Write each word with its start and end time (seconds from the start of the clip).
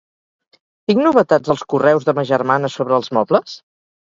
Tinc 0.91 1.01
novetats 1.07 1.53
als 1.55 1.61
correus 1.75 2.09
de 2.09 2.17
ma 2.21 2.25
germana 2.31 2.73
sobre 2.79 2.99
els 3.03 3.13
mobles? 3.21 3.55